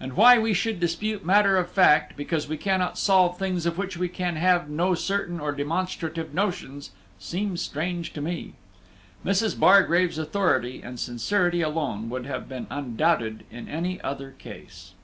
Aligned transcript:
And 0.00 0.14
why 0.14 0.38
we 0.38 0.54
should 0.54 0.80
dispute 0.80 1.26
matter 1.26 1.58
of 1.58 1.70
fact, 1.70 2.16
because 2.16 2.48
we 2.48 2.56
cannot 2.56 2.96
solve 2.96 3.38
things 3.38 3.66
of 3.66 3.76
which 3.76 3.98
we 3.98 4.08
can 4.08 4.36
have 4.36 4.70
no 4.70 4.94
certain 4.94 5.38
or 5.40 5.52
demonstrative 5.52 6.32
notions, 6.32 6.92
seems 7.18 7.60
strange 7.60 8.14
to 8.14 8.22
me; 8.22 8.54
Mrs. 9.26 9.60
Bargrave's 9.60 10.16
authority 10.16 10.80
and 10.82 10.98
sincerity 10.98 11.60
alone 11.60 12.08
would 12.08 12.24
have 12.24 12.48
been 12.48 12.66
undoubted 12.70 13.44
in 13.50 13.68
any 13.68 14.00
other 14.00 14.30
case. 14.30 14.94